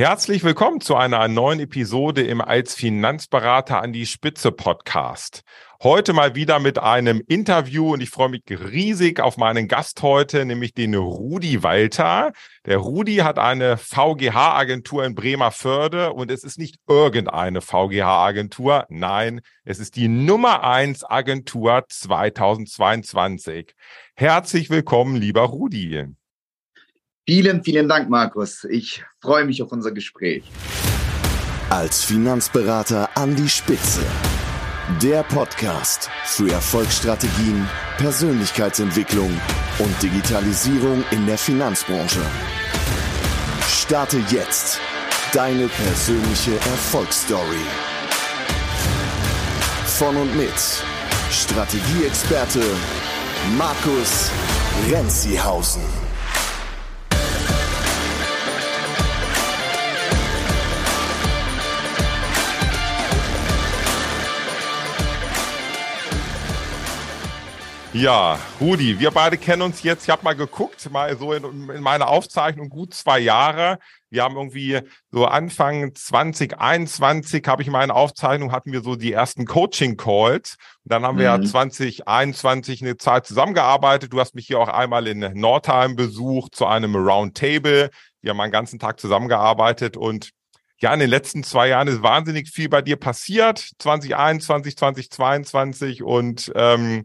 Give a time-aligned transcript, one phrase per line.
[0.00, 5.42] Herzlich willkommen zu einer neuen Episode im Als Finanzberater an die Spitze Podcast.
[5.82, 10.44] Heute mal wieder mit einem Interview und ich freue mich riesig auf meinen Gast heute,
[10.44, 12.30] nämlich den Rudi Walter.
[12.64, 18.86] Der Rudi hat eine VGH-Agentur in Bremerförde und es ist nicht irgendeine VGH-Agentur.
[18.90, 23.74] Nein, es ist die Nummer eins Agentur 2022.
[24.14, 26.06] Herzlich willkommen, lieber Rudi.
[27.28, 28.64] Vielen, vielen Dank, Markus.
[28.64, 30.44] Ich freue mich auf unser Gespräch.
[31.68, 34.00] Als Finanzberater an die Spitze.
[35.02, 39.30] Der Podcast für Erfolgsstrategien, Persönlichkeitsentwicklung
[39.78, 42.22] und Digitalisierung in der Finanzbranche.
[43.68, 44.80] Starte jetzt
[45.34, 47.66] deine persönliche Erfolgsstory.
[49.98, 50.82] Von und mit
[51.30, 52.62] Strategieexperte
[53.58, 54.30] Markus
[54.90, 56.07] Renzihausen.
[67.98, 70.04] Ja, Rudi, wir beide kennen uns jetzt.
[70.04, 73.80] Ich habe mal geguckt, mal so in, in meiner Aufzeichnung gut zwei Jahre.
[74.08, 74.78] Wir haben irgendwie
[75.10, 80.58] so Anfang 2021 habe ich in meiner Aufzeichnung hatten wir so die ersten Coaching Calls.
[80.84, 81.18] Und dann haben mhm.
[81.18, 84.12] wir ja 2021 eine Zeit zusammengearbeitet.
[84.12, 87.90] Du hast mich hier auch einmal in Nordheim besucht zu einem Roundtable.
[88.20, 90.30] Wir haben einen ganzen Tag zusammengearbeitet und
[90.80, 93.58] ja, in den letzten zwei Jahren ist wahnsinnig viel bei dir passiert.
[93.80, 97.04] 2021, 2022 und ähm,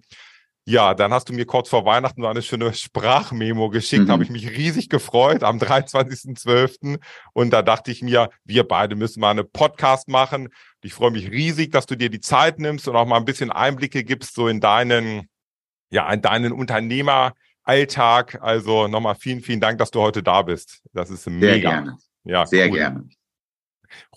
[0.65, 4.11] ja, dann hast du mir kurz vor Weihnachten so eine schöne Sprachmemo geschickt, mhm.
[4.11, 7.01] habe ich mich riesig gefreut am 23.12.
[7.33, 10.47] Und da dachte ich mir, wir beide müssen mal eine Podcast machen.
[10.81, 13.51] Ich freue mich riesig, dass du dir die Zeit nimmst und auch mal ein bisschen
[13.51, 15.27] Einblicke gibst so in deinen,
[15.89, 18.39] ja, in deinen Unternehmeralltag.
[18.41, 20.81] Also nochmal vielen, vielen Dank, dass du heute da bist.
[20.93, 21.47] Das ist mega.
[21.47, 21.97] Sehr gerne.
[22.23, 22.77] Ja, sehr cool.
[22.77, 23.09] gerne.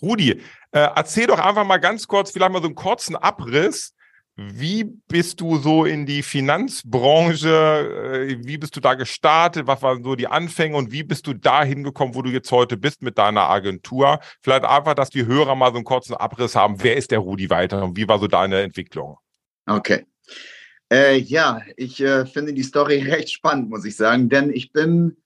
[0.01, 0.31] Rudi,
[0.71, 3.93] äh, erzähl doch einfach mal ganz kurz, vielleicht mal so einen kurzen Abriss
[4.37, 8.27] wie bist du so in die Finanzbranche?
[8.29, 9.65] Äh, wie bist du da gestartet?
[9.65, 12.77] Was waren so die Anfänge und wie bist du da hingekommen, wo du jetzt heute
[12.77, 14.19] bist mit deiner Agentur?
[14.41, 16.83] Vielleicht einfach, dass die Hörer mal so einen kurzen Abriss haben.
[16.83, 19.17] Wer ist der Rudi Weiter und wie war so deine Entwicklung?
[19.65, 20.05] Okay.
[20.91, 25.17] Äh, ja, ich äh, finde die Story recht spannend, muss ich sagen, denn ich bin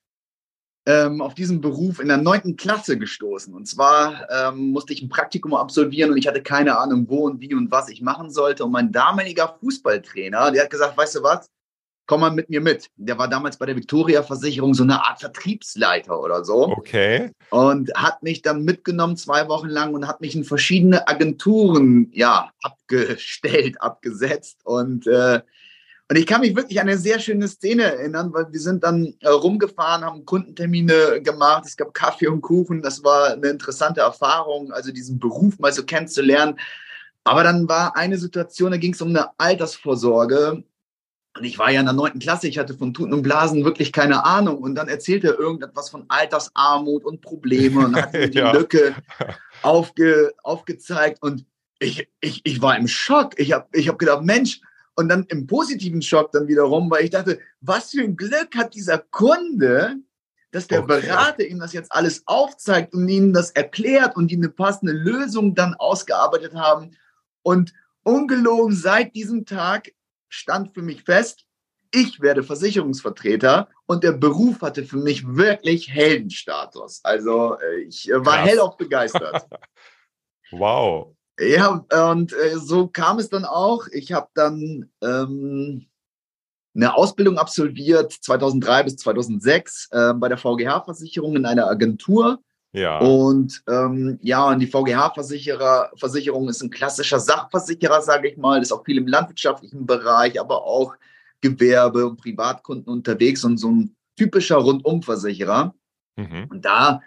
[0.86, 3.54] ähm, auf diesen Beruf in der neunten Klasse gestoßen.
[3.54, 7.40] Und zwar ähm, musste ich ein Praktikum absolvieren und ich hatte keine Ahnung, wo und
[7.40, 8.66] wie und was ich machen sollte.
[8.66, 11.50] Und mein damaliger Fußballtrainer, der hat gesagt, weißt du was,
[12.08, 12.90] komm mal mit mir mit.
[12.98, 16.68] Der war damals bei der Victoria-Versicherung so eine Art Vertriebsleiter oder so.
[16.68, 17.32] Okay.
[17.52, 22.52] Und hat mich dann mitgenommen zwei Wochen lang und hat mich in verschiedene Agenturen, ja,
[22.64, 24.62] abgestellt, abgesetzt.
[24.66, 25.42] Und äh,
[26.12, 29.16] und ich kann mich wirklich an eine sehr schöne Szene erinnern, weil wir sind dann
[29.22, 34.74] äh, rumgefahren, haben Kundentermine gemacht, es gab Kaffee und Kuchen, das war eine interessante Erfahrung,
[34.74, 36.60] also diesen Beruf mal so kennenzulernen.
[37.24, 40.66] Aber dann war eine Situation, da ging es um eine Altersvorsorge.
[41.38, 43.94] Und ich war ja in der neunten Klasse, ich hatte von Tuten und Blasen wirklich
[43.94, 44.58] keine Ahnung.
[44.58, 48.52] Und dann erzählte er irgendetwas von Altersarmut und Probleme und hat die ja.
[48.52, 48.96] Lücke
[49.62, 51.20] aufge, aufgezeigt.
[51.22, 51.46] Und
[51.80, 53.40] ich, ich, ich war im Schock.
[53.40, 54.60] Ich habe ich hab gedacht, Mensch,
[55.02, 58.76] und dann im positiven Schock dann wiederum, weil ich dachte, was für ein Glück hat
[58.76, 59.98] dieser Kunde,
[60.52, 61.02] dass der okay.
[61.02, 65.56] Berater ihm das jetzt alles aufzeigt und ihnen das erklärt und die eine passende Lösung
[65.56, 66.92] dann ausgearbeitet haben.
[67.42, 67.74] Und
[68.04, 69.92] ungelogen seit diesem Tag
[70.30, 71.46] stand für mich fest,
[71.94, 77.02] ich werde Versicherungsvertreter und der Beruf hatte für mich wirklich Heldenstatus.
[77.04, 78.50] Also äh, ich äh, war Krass.
[78.50, 79.46] hellauf begeistert.
[80.52, 81.16] wow.
[81.40, 83.88] Ja, und äh, so kam es dann auch.
[83.92, 85.88] Ich habe dann ähm,
[86.76, 92.40] eine Ausbildung absolviert, 2003 bis 2006, äh, bei der VGH-Versicherung in einer Agentur.
[92.74, 93.00] Ja.
[93.00, 98.86] Und ähm, ja, und die VGH-Versicherung ist ein klassischer Sachversicherer, sage ich mal, ist auch
[98.86, 100.96] viel im landwirtschaftlichen Bereich, aber auch
[101.42, 105.74] Gewerbe und Privatkunden unterwegs und so ein typischer Rundumversicherer.
[106.16, 106.46] Mhm.
[106.50, 107.02] Und da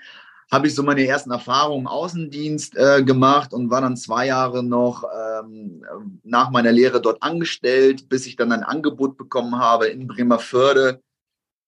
[0.55, 4.63] habe ich so meine ersten Erfahrungen im Außendienst äh, gemacht und war dann zwei Jahre
[4.63, 5.85] noch ähm,
[6.23, 11.03] nach meiner Lehre dort angestellt, bis ich dann ein Angebot bekommen habe in Bremerförde,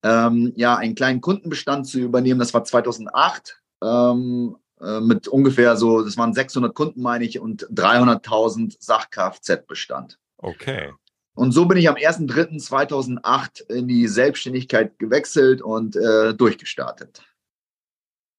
[0.05, 2.39] ähm, ja, einen kleinen Kundenbestand zu übernehmen.
[2.39, 7.69] Das war 2008 ähm, äh, mit ungefähr so, das waren 600 Kunden, meine ich, und
[7.71, 10.19] 300.000 Sach-Kfz-Bestand.
[10.39, 10.93] Okay.
[11.35, 17.23] Und so bin ich am 1.3.2008 in die Selbstständigkeit gewechselt und äh, durchgestartet.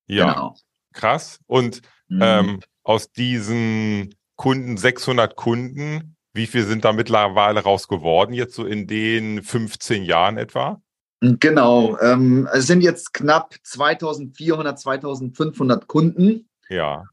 [0.07, 0.55] Ja, genau.
[0.93, 1.39] krass.
[1.47, 2.19] Und mhm.
[2.21, 8.65] ähm, aus diesen Kunden, 600 Kunden, wie viel sind da mittlerweile raus geworden, jetzt so
[8.65, 10.81] in den 15 Jahren etwa?
[11.19, 11.99] Genau.
[11.99, 16.47] Ähm, es sind jetzt knapp 2400, 2500 Kunden.
[16.69, 17.05] Ja.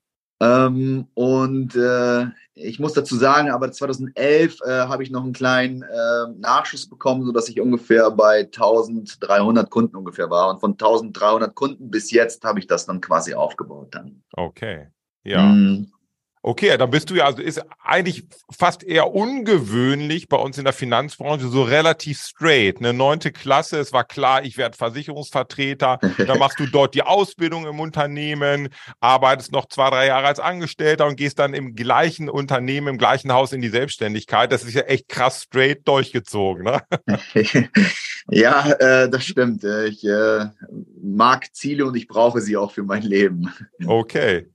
[0.45, 5.83] Ähm, und äh, ich muss dazu sagen, aber 2011 äh, habe ich noch einen kleinen
[5.83, 10.51] äh, Nachschuss bekommen, sodass ich ungefähr bei 1300 Kunden ungefähr war.
[10.51, 14.23] Und von 1300 Kunden bis jetzt habe ich das dann quasi aufgebaut dann.
[14.33, 14.89] Okay.
[15.25, 15.43] Ja.
[15.43, 15.91] Mm.
[16.47, 20.75] Okay, dann bist du ja, also ist eigentlich fast eher ungewöhnlich bei uns in der
[20.75, 22.81] Finanzbranche, so relativ straight.
[22.81, 25.99] Eine neunte Klasse, es war klar, ich werde Versicherungsvertreter.
[26.19, 28.69] dann machst du dort die Ausbildung im Unternehmen,
[29.01, 33.33] arbeitest noch zwei, drei Jahre als Angestellter und gehst dann im gleichen Unternehmen, im gleichen
[33.33, 34.53] Haus in die Selbstständigkeit.
[34.53, 36.83] Das ist ja echt krass straight durchgezogen, ne?
[38.29, 39.65] ja, äh, das stimmt.
[39.65, 40.45] Ich äh,
[41.03, 43.51] mag Ziele und ich brauche sie auch für mein Leben.
[43.87, 44.51] Okay.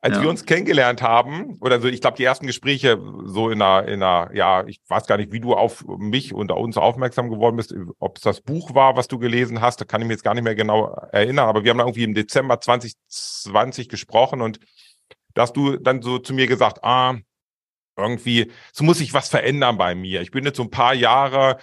[0.00, 0.22] Als ja.
[0.22, 4.02] wir uns kennengelernt haben, oder so, ich glaube, die ersten Gespräche so in einer, in
[4.02, 7.74] einer, ja, ich weiß gar nicht, wie du auf mich und uns aufmerksam geworden bist,
[7.98, 10.34] ob es das Buch war, was du gelesen hast, da kann ich mich jetzt gar
[10.34, 14.60] nicht mehr genau erinnern, aber wir haben da irgendwie im Dezember 2020 gesprochen und
[15.34, 17.16] da hast du dann so zu mir gesagt, ah,
[17.98, 20.22] irgendwie, es muss sich was verändern bei mir.
[20.22, 21.58] Ich bin jetzt so ein paar Jahre,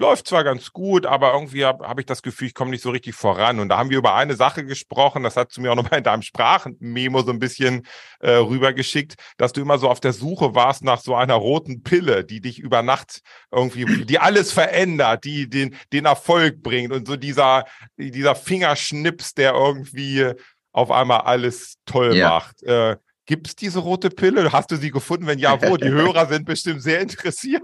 [0.00, 2.90] läuft zwar ganz gut, aber irgendwie habe hab ich das Gefühl, ich komme nicht so
[2.90, 3.60] richtig voran.
[3.60, 6.04] Und da haben wir über eine Sache gesprochen, das hat zu mir auch nochmal in
[6.04, 7.86] deinem Sprachmemo so ein bisschen
[8.20, 12.24] äh, rübergeschickt, dass du immer so auf der Suche warst nach so einer roten Pille,
[12.24, 13.20] die dich über Nacht
[13.52, 17.66] irgendwie, die alles verändert, die den, den Erfolg bringt und so dieser,
[17.98, 20.32] dieser Fingerschnips, der irgendwie
[20.72, 22.30] auf einmal alles toll ja.
[22.30, 22.62] macht.
[22.62, 22.96] Äh,
[23.30, 24.50] Gibt es diese rote Pille?
[24.50, 25.28] Hast du sie gefunden?
[25.28, 25.76] Wenn ja, wo?
[25.76, 27.62] Die Hörer sind bestimmt sehr interessiert.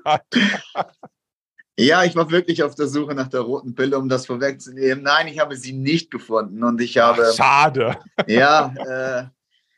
[1.77, 5.03] Ja, ich war wirklich auf der Suche nach der roten Pille, um das vorwegzunehmen.
[5.03, 7.27] Nein, ich habe sie nicht gefunden und ich habe.
[7.29, 7.97] Ach, schade.
[8.29, 9.25] Ja, äh,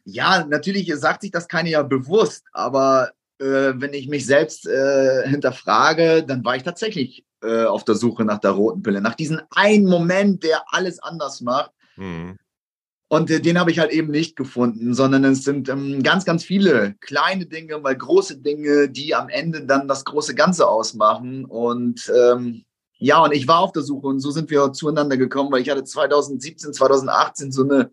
[0.04, 5.26] ja, natürlich sagt sich das keine ja bewusst, aber äh, wenn ich mich selbst äh,
[5.26, 9.40] hinterfrage, dann war ich tatsächlich äh, auf der Suche nach der roten Pille, nach diesem
[9.54, 11.70] einen Moment, der alles anders macht.
[11.96, 12.36] Mhm.
[13.08, 16.44] Und äh, den habe ich halt eben nicht gefunden, sondern es sind ähm, ganz, ganz
[16.44, 21.46] viele kleine Dinge, weil große Dinge, die am Ende dann das große Ganze ausmachen.
[21.46, 22.64] Und ähm,
[22.98, 25.70] ja, und ich war auf der Suche und so sind wir zueinander gekommen, weil ich
[25.70, 27.90] hatte 2017, 2018 so eine,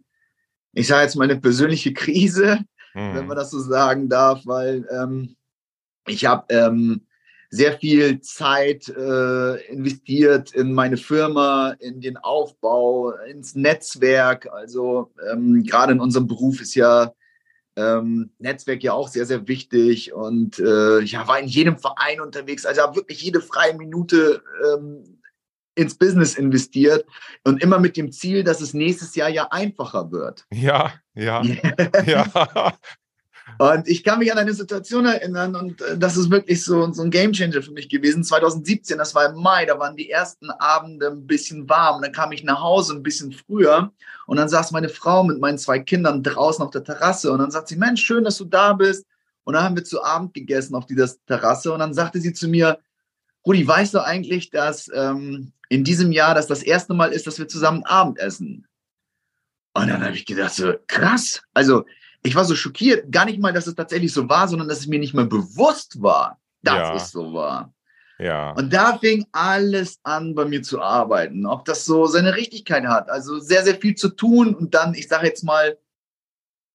[0.73, 2.59] ich sage jetzt mal eine persönliche Krise,
[2.93, 3.15] mhm.
[3.15, 5.37] wenn man das so sagen darf, weil ähm,
[6.07, 7.05] ich habe ähm,
[7.55, 14.51] sehr viel Zeit äh, investiert in meine Firma, in den Aufbau, ins Netzwerk.
[14.51, 17.13] Also ähm, gerade in unserem Beruf ist ja
[17.77, 22.65] ähm, Netzwerk ja auch sehr, sehr wichtig und äh, ja, war in jedem Verein unterwegs.
[22.65, 25.19] Also habe wirklich jede freie Minute ähm,
[25.75, 27.05] ins Business investiert
[27.43, 30.45] und immer mit dem Ziel, dass es nächstes Jahr ja einfacher wird.
[30.51, 31.41] Ja, ja,
[32.05, 32.73] ja.
[33.57, 37.03] Und ich kann mich an eine Situation erinnern und äh, das ist wirklich so, so
[37.03, 38.23] ein Gamechanger für mich gewesen.
[38.23, 42.01] 2017, das war im Mai, da waren die ersten Abende ein bisschen warm.
[42.01, 43.91] Dann kam ich nach Hause ein bisschen früher
[44.25, 47.51] und dann saß meine Frau mit meinen zwei Kindern draußen auf der Terrasse und dann
[47.51, 49.05] sagt sie, Mensch, schön, dass du da bist.
[49.43, 52.47] Und dann haben wir zu Abend gegessen auf dieser Terrasse und dann sagte sie zu
[52.47, 52.79] mir,
[53.45, 57.37] Rudi, weißt du eigentlich, dass ähm, in diesem Jahr das das erste Mal ist, dass
[57.37, 58.67] wir zusammen Abend essen?
[59.73, 61.43] Und dann habe ich gedacht, so krass.
[61.53, 61.85] Also
[62.25, 64.87] ich war so schockiert, gar nicht mal, dass es tatsächlich so war, sondern dass es
[64.87, 66.95] mir nicht mehr bewusst war, dass ja.
[66.95, 67.73] es so war.
[68.17, 68.51] Ja.
[68.51, 73.09] Und da fing alles an, bei mir zu arbeiten, ob das so seine Richtigkeit hat.
[73.09, 75.77] Also sehr, sehr viel zu tun und dann, ich sage jetzt mal,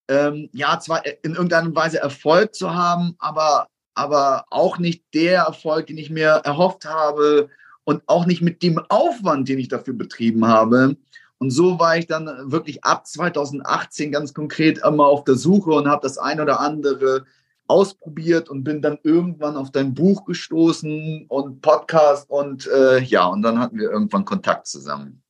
[0.08, 5.87] ähm, ja, zwar in irgendeiner Weise Erfolg zu haben, aber, aber auch nicht der Erfolg,
[5.87, 7.49] den ich mir erhofft habe
[7.85, 10.97] und auch nicht mit dem Aufwand, den ich dafür betrieben habe.
[11.40, 15.88] Und so war ich dann wirklich ab 2018 ganz konkret immer auf der Suche und
[15.88, 17.25] habe das ein oder andere
[17.66, 23.40] ausprobiert und bin dann irgendwann auf dein Buch gestoßen und Podcast und äh, ja, und
[23.40, 25.23] dann hatten wir irgendwann Kontakt zusammen.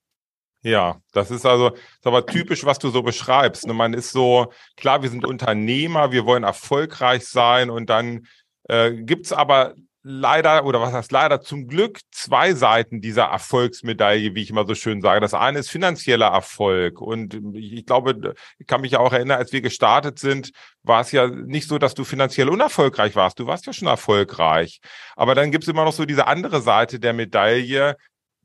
[0.63, 3.67] Ja, das ist also ist aber typisch, was du so beschreibst.
[3.67, 3.73] Ne?
[3.73, 8.27] Man ist so, klar, wir sind Unternehmer, wir wollen erfolgreich sein und dann
[8.65, 14.35] äh, gibt es aber leider, oder was heißt leider, zum Glück zwei Seiten dieser Erfolgsmedaille,
[14.35, 15.21] wie ich immer so schön sage.
[15.21, 17.01] Das eine ist finanzieller Erfolg.
[17.01, 20.53] Und ich glaube, ich kann mich ja auch erinnern, als wir gestartet sind,
[20.83, 23.39] war es ja nicht so, dass du finanziell unerfolgreich warst.
[23.39, 24.81] Du warst ja schon erfolgreich.
[25.17, 27.97] Aber dann gibt es immer noch so diese andere Seite der Medaille,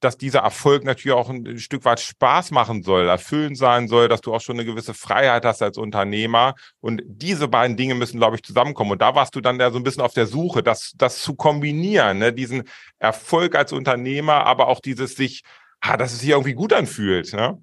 [0.05, 4.21] dass dieser Erfolg natürlich auch ein Stück weit Spaß machen soll, erfüllend sein soll, dass
[4.21, 6.55] du auch schon eine gewisse Freiheit hast als Unternehmer.
[6.79, 8.91] Und diese beiden Dinge müssen, glaube ich, zusammenkommen.
[8.91, 11.35] Und da warst du dann ja so ein bisschen auf der Suche, das, das zu
[11.35, 12.31] kombinieren, ne?
[12.31, 12.63] diesen
[12.99, 15.43] Erfolg als Unternehmer, aber auch dieses sich,
[15.81, 17.33] ah, dass es sich irgendwie gut anfühlt.
[17.33, 17.61] Ne?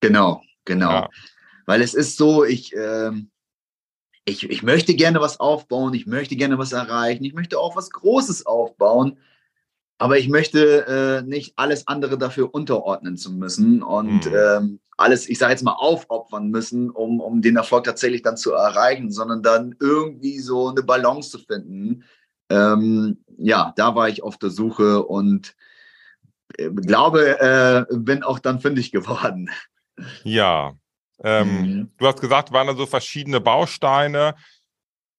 [0.00, 0.90] Genau, genau.
[0.90, 1.08] Ja.
[1.66, 3.10] Weil es ist so, ich, äh,
[4.26, 7.90] ich, ich möchte gerne was aufbauen, ich möchte gerne was erreichen, ich möchte auch was
[7.90, 9.18] Großes aufbauen.
[9.98, 14.34] Aber ich möchte äh, nicht alles andere dafür unterordnen zu müssen und mhm.
[14.34, 18.52] ähm, alles, ich sage jetzt mal, aufopfern müssen, um, um den Erfolg tatsächlich dann zu
[18.52, 22.04] erreichen, sondern dann irgendwie so eine Balance zu finden.
[22.50, 25.54] Ähm, ja, da war ich auf der Suche und
[26.56, 29.50] äh, glaube, äh, bin auch dann fündig geworden.
[30.24, 30.74] Ja.
[31.22, 31.90] Ähm, mhm.
[31.98, 34.36] Du hast gesagt, waren da so verschiedene Bausteine.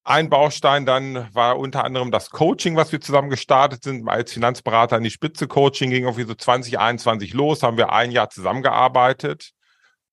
[0.04, 4.98] Ein Baustein dann war unter anderem das Coaching, was wir zusammen gestartet sind, als Finanzberater
[4.98, 9.52] in die Spitze Coaching, ging irgendwie so 2021 los, haben wir ein Jahr zusammengearbeitet.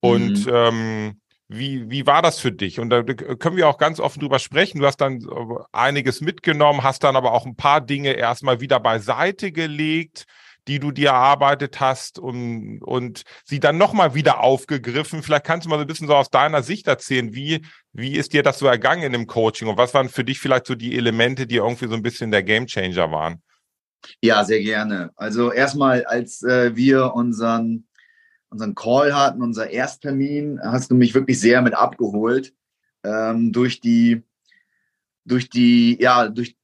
[0.00, 0.52] Und mhm.
[0.52, 2.81] ähm, wie, wie war das für dich?
[2.81, 4.81] Und da können wir auch ganz offen drüber sprechen.
[4.81, 8.81] Du hast dann äh, einiges mitgenommen, hast dann aber auch ein paar Dinge erstmal wieder
[8.81, 10.26] beiseite gelegt
[10.68, 15.23] die du dir erarbeitet hast und, und sie dann nochmal wieder aufgegriffen.
[15.23, 18.32] Vielleicht kannst du mal so ein bisschen so aus deiner Sicht erzählen, wie, wie ist
[18.32, 20.96] dir das so ergangen in dem Coaching und was waren für dich vielleicht so die
[20.96, 23.42] Elemente, die irgendwie so ein bisschen der Gamechanger waren?
[24.20, 25.11] Ja, sehr gerne.
[25.16, 27.87] Also erstmal, als äh, wir unseren,
[28.49, 32.52] unseren Call hatten, unser Ersttermin, hast du mich wirklich sehr mit abgeholt
[33.04, 34.23] ähm, durch die,
[35.25, 36.56] durch die, ja, durch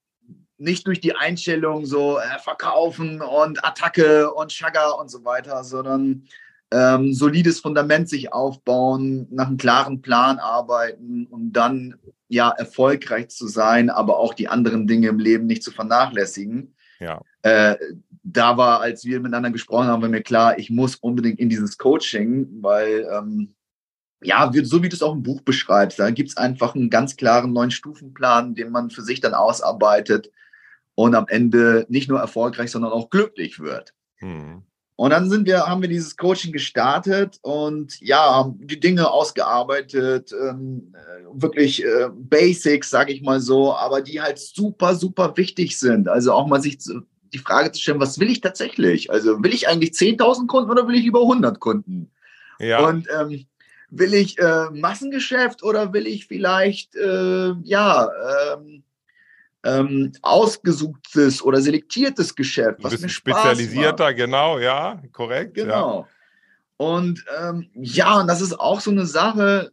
[0.63, 6.25] nicht durch die Einstellung so äh, verkaufen und Attacke und Schagger und so weiter, sondern
[6.71, 11.97] ähm, solides Fundament sich aufbauen, nach einem klaren Plan arbeiten und dann
[12.29, 16.75] ja erfolgreich zu sein, aber auch die anderen Dinge im Leben nicht zu vernachlässigen.
[17.01, 17.21] Ja.
[17.43, 17.77] Äh,
[18.23, 21.77] da war, als wir miteinander gesprochen haben, war mir klar, ich muss unbedingt in dieses
[21.77, 23.55] Coaching, weil ähm,
[24.23, 27.17] ja, so wie du es auch im Buch beschreibst, da gibt es einfach einen ganz
[27.17, 30.31] klaren neuen Stufenplan, den man für sich dann ausarbeitet
[30.95, 33.95] und am Ende nicht nur erfolgreich, sondern auch glücklich wird.
[34.21, 34.63] Mhm.
[34.97, 40.33] Und dann sind wir, haben wir dieses Coaching gestartet und ja, haben die Dinge ausgearbeitet,
[40.33, 40.95] ähm,
[41.33, 46.09] wirklich äh, Basics, sage ich mal so, aber die halt super, super wichtig sind.
[46.09, 49.11] Also auch mal sich zu, die Frage zu stellen, was will ich tatsächlich?
[49.11, 52.11] Also will ich eigentlich 10.000 Kunden oder will ich über 100 Kunden?
[52.61, 52.87] Ja.
[52.87, 53.47] Und ähm,
[53.91, 58.11] will ich äh, Massengeschäft oder will ich vielleicht, äh, ja,
[58.55, 58.85] ähm,
[59.65, 62.79] ähm, ausgesuchtes oder selektiertes Geschäft.
[62.83, 64.17] Was Ein bisschen spezialisierter, macht.
[64.17, 65.55] genau, ja, korrekt.
[65.55, 66.01] Genau.
[66.01, 66.09] Ja.
[66.77, 69.71] Und ähm, ja, und das ist auch so eine Sache,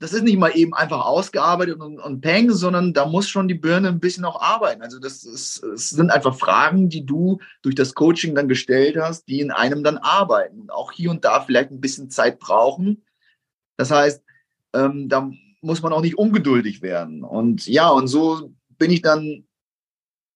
[0.00, 3.54] das ist nicht mal eben einfach ausgearbeitet und, und peng, sondern da muss schon die
[3.54, 4.82] Birne ein bisschen auch arbeiten.
[4.82, 9.26] Also das, ist, das sind einfach Fragen, die du durch das Coaching dann gestellt hast,
[9.28, 13.04] die in einem dann arbeiten und auch hier und da vielleicht ein bisschen Zeit brauchen.
[13.76, 14.22] Das heißt,
[14.74, 15.30] ähm, da
[15.60, 17.24] muss man auch nicht ungeduldig werden.
[17.24, 19.44] Und ja, und so bin ich dann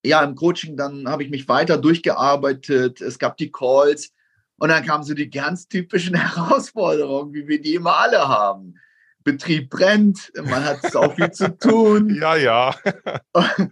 [0.04, 3.00] ja im Coaching, dann habe ich mich weiter durchgearbeitet.
[3.00, 4.12] Es gab die Calls
[4.58, 8.74] und dann kamen so die ganz typischen Herausforderungen, wie wir die immer alle haben.
[9.24, 12.16] Betrieb brennt, man hat so viel zu tun.
[12.20, 12.74] Ja, ja.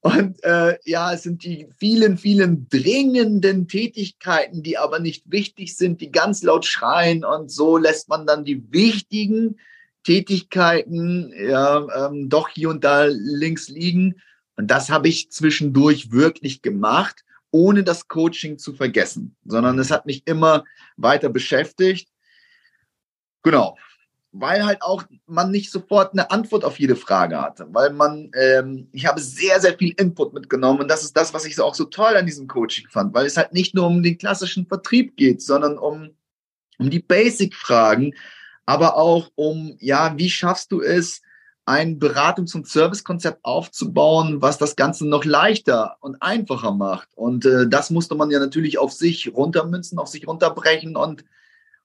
[0.00, 6.00] Und äh, ja, es sind die vielen, vielen dringenden Tätigkeiten, die aber nicht wichtig sind,
[6.00, 7.24] die ganz laut schreien.
[7.24, 9.58] Und so lässt man dann die wichtigen
[10.06, 14.14] Tätigkeiten ja, ähm, doch hier und da links liegen.
[14.54, 20.06] Und das habe ich zwischendurch wirklich gemacht, ohne das Coaching zu vergessen, sondern es hat
[20.06, 20.64] mich immer
[20.96, 22.08] weiter beschäftigt.
[23.42, 23.76] Genau,
[24.30, 28.88] weil halt auch man nicht sofort eine Antwort auf jede Frage hatte, weil man, ähm,
[28.92, 31.84] ich habe sehr, sehr viel Input mitgenommen und das ist das, was ich auch so
[31.84, 35.42] toll an diesem Coaching fand, weil es halt nicht nur um den klassischen Vertrieb geht,
[35.42, 36.10] sondern um,
[36.78, 38.14] um die Basic-Fragen,
[38.66, 41.22] aber auch um, ja, wie schaffst du es,
[41.66, 47.08] ein Beratungs- und Servicekonzept aufzubauen, was das Ganze noch leichter und einfacher macht.
[47.16, 50.96] Und äh, das musste man ja natürlich auf sich runtermünzen, auf sich runterbrechen.
[50.96, 51.24] Und,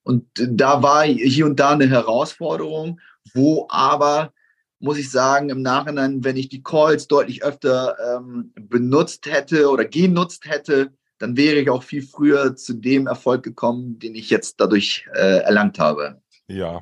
[0.03, 3.00] und da war hier und da eine Herausforderung,
[3.33, 4.33] wo aber,
[4.79, 9.85] muss ich sagen, im Nachhinein, wenn ich die Calls deutlich öfter ähm, benutzt hätte oder
[9.85, 14.59] genutzt hätte, dann wäre ich auch viel früher zu dem Erfolg gekommen, den ich jetzt
[14.59, 16.21] dadurch äh, erlangt habe.
[16.48, 16.81] Ja.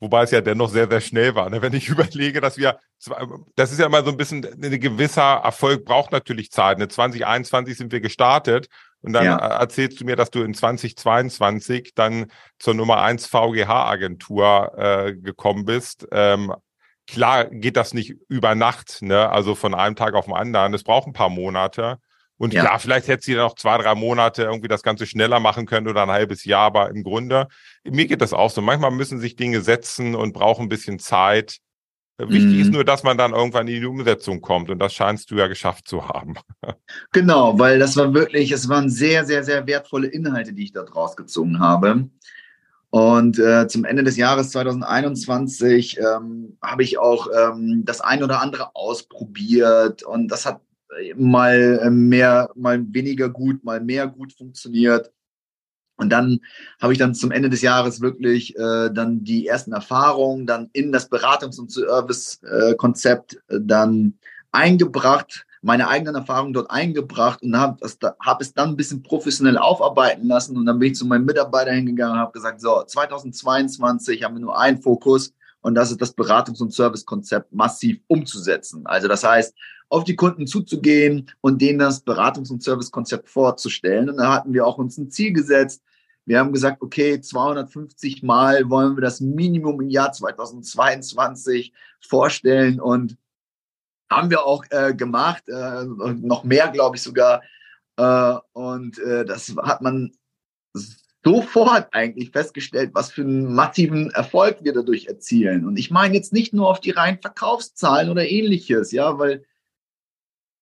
[0.00, 1.48] Wobei es ja dennoch sehr, sehr schnell war.
[1.48, 1.62] Ne?
[1.62, 2.78] Wenn ich überlege, dass wir,
[3.56, 6.78] das ist ja immer so ein bisschen, ein gewisser Erfolg braucht natürlich Zeit.
[6.78, 6.88] Ne?
[6.88, 8.68] 2021 sind wir gestartet
[9.00, 9.36] und dann ja.
[9.36, 12.26] erzählst du mir, dass du in 2022 dann
[12.58, 16.06] zur Nummer 1 VGH-Agentur äh, gekommen bist.
[16.12, 16.52] Ähm,
[17.06, 19.30] klar geht das nicht über Nacht, ne?
[19.30, 20.74] also von einem Tag auf den anderen.
[20.74, 21.98] Es braucht ein paar Monate.
[22.36, 22.62] Und ja.
[22.62, 26.02] klar, vielleicht hätte sie noch zwei, drei Monate irgendwie das Ganze schneller machen können oder
[26.02, 27.46] ein halbes Jahr, aber im Grunde,
[27.84, 28.60] mir geht das auch so.
[28.60, 31.58] Manchmal müssen sich Dinge setzen und brauchen ein bisschen Zeit.
[32.18, 32.60] Wichtig mhm.
[32.60, 35.48] ist nur, dass man dann irgendwann in die Umsetzung kommt und das scheinst du ja
[35.48, 36.34] geschafft zu haben.
[37.12, 40.82] Genau, weil das war wirklich, es waren sehr, sehr, sehr wertvolle Inhalte, die ich da
[40.82, 42.08] draus gezogen habe.
[42.90, 48.40] Und äh, zum Ende des Jahres 2021 ähm, habe ich auch ähm, das ein oder
[48.40, 50.60] andere ausprobiert und das hat
[51.16, 55.12] mal mehr, mal weniger gut, mal mehr gut funktioniert.
[55.96, 56.40] Und dann
[56.80, 60.90] habe ich dann zum Ende des Jahres wirklich äh, dann die ersten Erfahrungen dann in
[60.90, 64.18] das Beratungs- und Service-Konzept äh, dann
[64.50, 67.88] eingebracht, meine eigenen Erfahrungen dort eingebracht und habe
[68.20, 70.56] hab es dann ein bisschen professionell aufarbeiten lassen.
[70.56, 74.40] Und dann bin ich zu meinem Mitarbeiter hingegangen und habe gesagt, so, 2022 haben wir
[74.40, 75.32] nur einen Fokus
[75.64, 78.86] und das ist das Beratungs- und Service-Konzept massiv umzusetzen.
[78.86, 79.54] Also das heißt,
[79.88, 84.10] auf die Kunden zuzugehen und denen das Beratungs- und Servicekonzept vorzustellen.
[84.10, 85.82] Und da hatten wir auch uns ein Ziel gesetzt.
[86.26, 93.16] Wir haben gesagt, okay, 250 Mal wollen wir das Minimum im Jahr 2022 vorstellen und
[94.10, 97.40] haben wir auch äh, gemacht, äh, noch mehr, glaube ich sogar.
[97.96, 100.12] Äh, und äh, das hat man
[101.24, 105.66] sofort eigentlich festgestellt, was für einen massiven Erfolg wir dadurch erzielen.
[105.66, 109.44] Und ich meine jetzt nicht nur auf die reinen Verkaufszahlen oder ähnliches, ja, weil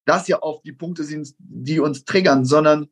[0.05, 2.89] das ja oft die Punkte sind, die uns triggern, sondern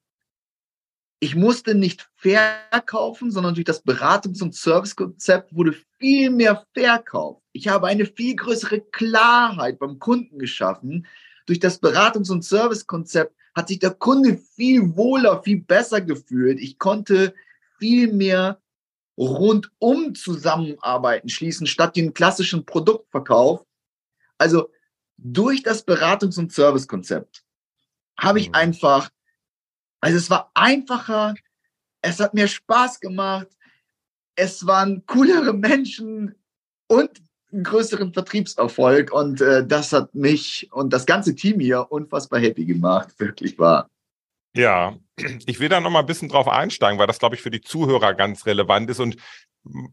[1.24, 7.44] ich musste nicht verkaufen, sondern durch das Beratungs- und Servicekonzept wurde viel mehr verkauft.
[7.52, 11.06] Ich habe eine viel größere Klarheit beim Kunden geschaffen.
[11.46, 16.60] Durch das Beratungs- und Servicekonzept hat sich der Kunde viel wohler, viel besser gefühlt.
[16.60, 17.36] Ich konnte
[17.82, 18.62] viel mehr
[19.18, 23.66] rundum zusammenarbeiten schließen, statt den klassischen Produktverkauf.
[24.38, 24.70] Also
[25.18, 27.44] durch das Beratungs- und Servicekonzept
[28.18, 28.56] habe ich mhm.
[28.56, 29.10] einfach,
[30.00, 31.36] also es war einfacher,
[32.02, 33.48] es hat mir Spaß gemacht,
[34.36, 36.36] es waren coolere Menschen
[36.88, 37.22] und
[37.52, 42.66] einen größeren Vertriebserfolg und äh, das hat mich und das ganze Team hier unfassbar happy
[42.66, 43.91] gemacht, wirklich wahr.
[44.54, 44.98] Ja,
[45.46, 47.62] ich will da noch mal ein bisschen drauf einsteigen, weil das, glaube ich, für die
[47.62, 49.16] Zuhörer ganz relevant ist und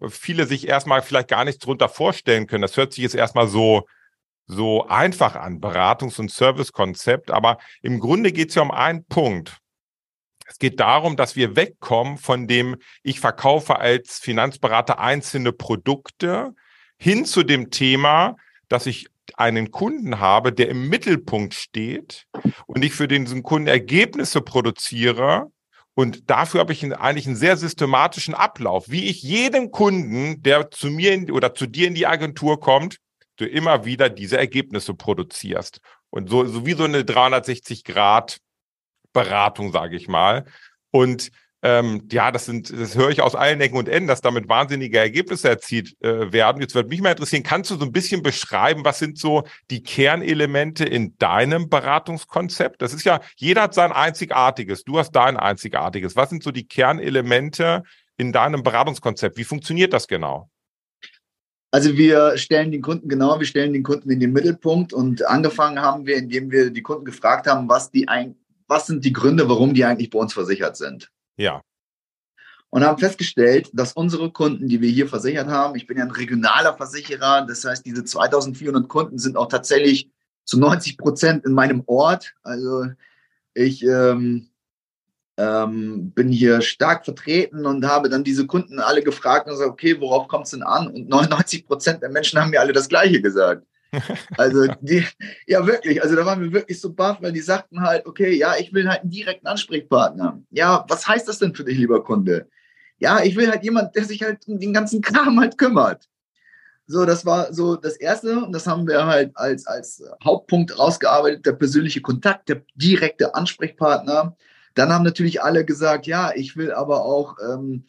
[0.09, 2.63] viele sich erstmal vielleicht gar nichts drunter vorstellen können.
[2.63, 3.87] Das hört sich jetzt erstmal so
[4.49, 9.59] so einfach an, Beratungs- und Servicekonzept, aber im Grunde geht es ja um einen Punkt.
[10.47, 16.55] Es geht darum, dass wir wegkommen von dem, ich verkaufe als Finanzberater einzelne Produkte,
[16.97, 18.37] hin zu dem Thema,
[18.69, 22.27] dass ich einen Kunden habe, der im Mittelpunkt steht
[22.67, 25.51] und ich für diesen Kunden Ergebnisse produziere.
[25.95, 30.89] Und dafür habe ich eigentlich einen sehr systematischen Ablauf, wie ich jedem Kunden, der zu
[30.89, 32.99] mir in, oder zu dir in die Agentur kommt,
[33.37, 35.81] du immer wieder diese Ergebnisse produzierst.
[36.11, 38.39] Und so, so wie so eine 360 Grad
[39.13, 40.45] Beratung, sage ich mal.
[40.91, 41.31] Und
[41.63, 44.99] ähm, ja, das sind, das höre ich aus allen Ecken und Enden, dass damit wahnsinnige
[44.99, 46.63] Ergebnisse erzielt äh, werden.
[46.63, 49.83] Jetzt würde mich mal interessieren, kannst du so ein bisschen beschreiben, was sind so die
[49.83, 52.81] Kernelemente in deinem Beratungskonzept?
[52.81, 56.15] Das ist ja, jeder hat sein einzigartiges, du hast dein einzigartiges.
[56.15, 57.83] Was sind so die Kernelemente
[58.17, 59.37] in deinem Beratungskonzept?
[59.37, 60.49] Wie funktioniert das genau?
[61.73, 65.83] Also wir stellen den Kunden genau, wir stellen den Kunden in den Mittelpunkt und angefangen
[65.83, 68.37] haben wir, indem wir die Kunden gefragt haben, was die ein,
[68.69, 71.11] was sind die Gründe, warum die eigentlich bei uns versichert sind.
[71.39, 71.63] Ja.
[72.71, 76.11] Und haben festgestellt, dass unsere Kunden, die wir hier versichert haben, ich bin ja ein
[76.11, 80.11] regionaler Versicherer, das heißt, diese 2400 Kunden sind auch tatsächlich
[80.45, 82.35] zu 90 Prozent in meinem Ort.
[82.43, 82.87] Also
[83.55, 84.51] ich ähm,
[85.39, 89.99] ähm, bin hier stark vertreten und habe dann diese Kunden alle gefragt und gesagt, okay,
[89.99, 90.89] worauf kommt es denn an?
[90.89, 93.65] Und 99 Prozent der Menschen haben mir alle das Gleiche gesagt.
[94.37, 95.05] Also die,
[95.47, 98.57] ja wirklich, also da waren wir wirklich so baff, weil die sagten halt, okay, ja,
[98.59, 100.43] ich will halt einen direkten Ansprechpartner.
[100.51, 102.49] Ja, was heißt das denn für dich, lieber Kunde?
[102.99, 106.09] Ja, ich will halt jemand, der sich halt um den ganzen Kram halt kümmert.
[106.87, 111.45] So, das war so das Erste und das haben wir halt als, als Hauptpunkt rausgearbeitet,
[111.45, 114.37] der persönliche Kontakt, der direkte Ansprechpartner.
[114.75, 117.85] Dann haben natürlich alle gesagt, ja, ich will aber auch ähm,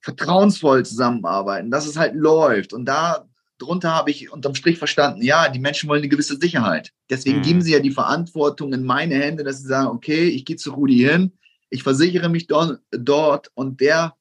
[0.00, 2.72] vertrauensvoll zusammenarbeiten, dass es halt läuft.
[2.72, 3.26] Und da
[3.58, 6.92] drunter habe ich unterm Strich verstanden, ja, die Menschen wollen eine gewisse Sicherheit.
[7.10, 7.42] Deswegen mhm.
[7.42, 10.72] geben sie ja die Verantwortung in meine Hände, dass sie sagen, okay, ich gehe zu
[10.72, 11.32] Rudi hin,
[11.70, 14.14] ich versichere mich dort, dort und der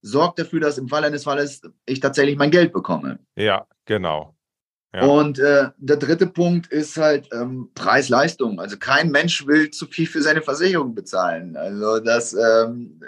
[0.00, 3.18] sorgt dafür, dass im Fall eines Falles ich tatsächlich mein Geld bekomme.
[3.36, 4.34] Ja, genau.
[4.94, 5.04] Ja.
[5.04, 8.58] Und äh, der dritte Punkt ist halt ähm, Preis-Leistung.
[8.58, 11.56] Also kein Mensch will zu viel für seine Versicherung bezahlen.
[11.56, 13.00] Also das, ähm,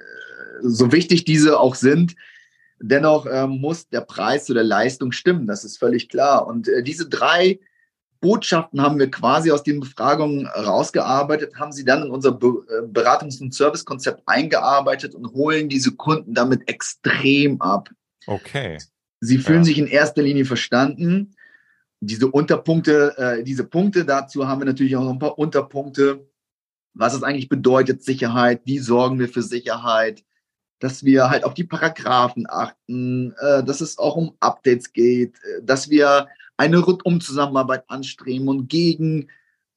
[0.62, 2.14] so wichtig diese auch sind,
[2.80, 5.46] dennoch ähm, muss der Preis zu der Leistung stimmen.
[5.46, 6.46] Das ist völlig klar.
[6.46, 7.60] Und äh, diese drei
[8.20, 12.86] Botschaften haben wir quasi aus den Befragungen rausgearbeitet, haben sie dann in unser Be äh,
[12.86, 17.90] Beratungs- und Servicekonzept eingearbeitet und holen diese Kunden damit extrem ab.
[18.26, 18.78] Okay.
[19.20, 19.64] Sie fühlen ja.
[19.64, 21.34] sich in erster Linie verstanden
[22.00, 26.26] diese Unterpunkte, äh, diese Punkte dazu haben wir natürlich auch noch ein paar Unterpunkte.
[26.94, 30.24] Was es eigentlich bedeutet, Sicherheit, wie sorgen wir für Sicherheit,
[30.80, 35.62] dass wir halt auf die Paragraphen achten, äh, dass es auch um Updates geht, äh,
[35.62, 39.28] dass wir eine Rundum-Zusammenarbeit anstreben und gegen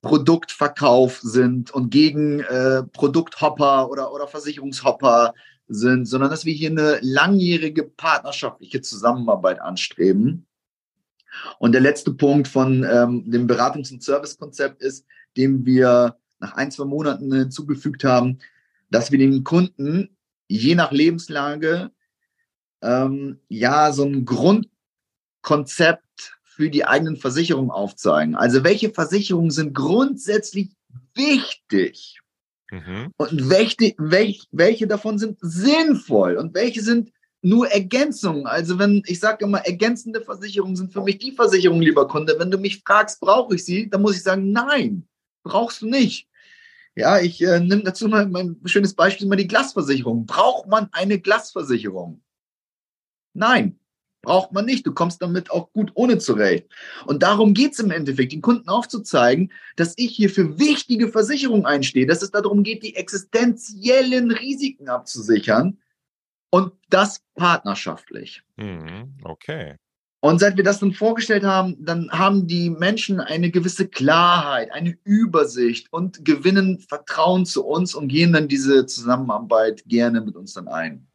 [0.02, 5.34] Produktverkauf sind und gegen äh, Produkthopper oder, oder Versicherungshopper
[5.68, 10.46] sind, sondern dass wir hier eine langjährige partnerschaftliche Zusammenarbeit anstreben.
[11.58, 15.06] Und der letzte Punkt von ähm, dem Beratungs- und Servicekonzept ist,
[15.38, 18.39] dem wir nach ein, zwei Monaten hinzugefügt haben,
[18.92, 20.16] dass wir den Kunden
[20.58, 21.89] je nach Lebenslage
[22.82, 26.04] ähm, ja so ein Grundkonzept
[26.44, 28.36] für die eigenen Versicherungen aufzeigen.
[28.36, 30.70] Also welche Versicherungen sind grundsätzlich
[31.16, 32.20] wichtig
[32.70, 33.12] mhm.
[33.18, 37.12] und welche, welche, welche davon sind sinnvoll und welche sind
[37.42, 38.46] nur Ergänzungen.
[38.46, 42.36] Also wenn ich sage immer, ergänzende Versicherungen sind für mich die Versicherungen, lieber Kunde.
[42.38, 45.08] Wenn du mich fragst, brauche ich sie, dann muss ich sagen, nein,
[45.44, 46.28] brauchst du nicht.
[46.96, 50.26] Ja, ich äh, nehme dazu mal mein schönes Beispiel mal die Glasversicherung.
[50.26, 52.22] Braucht man eine Glasversicherung?
[53.34, 53.80] Nein,
[54.22, 54.86] braucht man nicht.
[54.86, 56.68] Du kommst damit auch gut ohne zurecht.
[57.06, 61.66] Und darum geht es im Endeffekt, den Kunden aufzuzeigen, dass ich hier für wichtige Versicherungen
[61.66, 65.80] einstehe, dass es darum geht, die existenziellen Risiken abzusichern
[66.52, 68.44] und das partnerschaftlich.
[68.58, 69.78] Mhm, okay.
[70.24, 74.98] Und seit wir das dann vorgestellt haben, dann haben die Menschen eine gewisse Klarheit, eine
[75.04, 80.70] Übersicht und gewinnen Vertrauen zu uns und gehen dann diese Zusammenarbeit gerne mit uns dann
[80.70, 81.06] ein.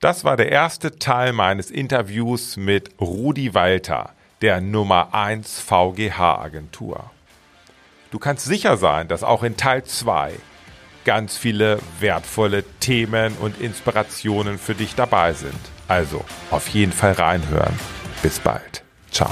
[0.00, 7.10] Das war der erste Teil meines Interviews mit Rudi Walter, der Nummer 1 VGH Agentur.
[8.10, 10.32] Du kannst sicher sein, dass auch in Teil 2
[11.04, 15.75] ganz viele wertvolle Themen und Inspirationen für dich dabei sind.
[15.88, 17.78] Also auf jeden Fall reinhören.
[18.22, 18.82] Bis bald.
[19.10, 19.30] Ciao.